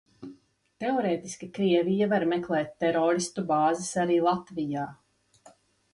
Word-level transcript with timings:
Teorētiski 0.83 1.49
Krievija 1.57 2.07
var 2.15 2.25
meklēt 2.33 2.73
teroristu 2.85 3.47
bāzes 3.55 3.93
arī 4.05 4.19
Latvijā. 4.31 4.91